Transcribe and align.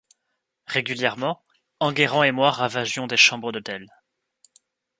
Régulièrement, 0.65 1.43
Enguerrand 1.79 2.23
et 2.23 2.31
moi 2.31 2.49
ravagions 2.49 3.05
des 3.05 3.17
chambres 3.17 3.51
d’hôtel. 3.51 3.85